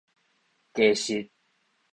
[0.73, 1.29] 雞翼